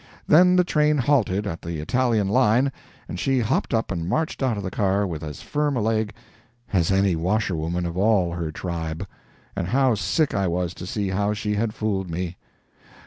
Then 0.27 0.55
the 0.55 0.63
train 0.63 0.97
halted 0.97 1.45
at 1.45 1.61
the 1.61 1.79
Italian 1.79 2.27
line 2.27 2.71
and 3.07 3.19
she 3.19 3.39
hopped 3.41 3.71
up 3.71 3.91
and 3.91 4.09
marched 4.09 4.41
out 4.41 4.57
of 4.57 4.63
the 4.63 4.71
car 4.71 5.05
with 5.05 5.23
as 5.23 5.43
firm 5.43 5.77
a 5.77 5.79
leg 5.79 6.11
as 6.73 6.91
any 6.91 7.15
washerwoman 7.15 7.85
of 7.85 7.95
all 7.95 8.31
her 8.33 8.51
tribe! 8.51 9.05
And 9.55 9.67
how 9.67 9.93
sick 9.93 10.33
I 10.33 10.47
was, 10.47 10.73
to 10.73 10.87
see 10.87 11.09
how 11.09 11.35
she 11.35 11.53
had 11.53 11.75
fooled 11.75 12.09
me. 12.09 12.37